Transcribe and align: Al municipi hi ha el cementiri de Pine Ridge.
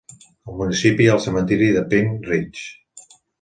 Al 0.51 0.55
municipi 0.61 1.05
hi 1.05 1.09
ha 1.11 1.17
el 1.17 1.21
cementiri 1.25 1.67
de 1.77 1.85
Pine 1.93 2.17
Ridge. 2.31 2.65